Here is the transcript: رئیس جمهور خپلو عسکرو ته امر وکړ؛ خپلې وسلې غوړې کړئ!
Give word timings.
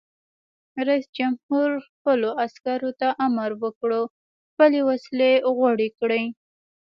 رئیس 0.87 1.05
جمهور 1.17 1.69
خپلو 1.87 2.29
عسکرو 2.45 2.91
ته 2.99 3.07
امر 3.25 3.49
وکړ؛ 3.61 3.91
خپلې 4.51 4.79
وسلې 4.89 5.31
غوړې 5.57 5.89
کړئ! 5.99 6.23